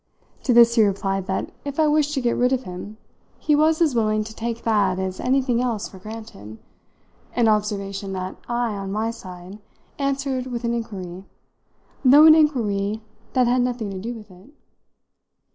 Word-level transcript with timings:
To 0.45 0.51
this 0.51 0.73
he 0.73 0.83
replied 0.83 1.27
that 1.27 1.51
if 1.63 1.79
I 1.79 1.85
wished 1.87 2.15
to 2.15 2.21
get 2.21 2.35
rid 2.35 2.51
of 2.53 2.63
him 2.63 2.97
he 3.37 3.55
was 3.55 3.79
as 3.83 3.93
willing 3.93 4.23
to 4.23 4.33
take 4.33 4.63
that 4.63 4.97
as 4.97 5.19
anything 5.19 5.61
else 5.61 5.87
for 5.87 5.99
granted 5.99 6.57
an 7.35 7.47
observation 7.47 8.11
that 8.13 8.35
I, 8.49 8.71
on 8.75 8.91
my 8.91 9.11
side, 9.11 9.59
answered 9.99 10.47
with 10.47 10.63
an 10.63 10.73
inquiry, 10.73 11.25
though 12.03 12.25
an 12.25 12.33
inquiry 12.33 13.03
that 13.33 13.45
had 13.45 13.61
nothing 13.61 13.91
to 13.91 13.99
do 13.99 14.15
with 14.15 14.31
it. 14.31 14.49